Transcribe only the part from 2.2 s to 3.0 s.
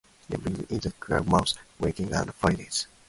Holidays.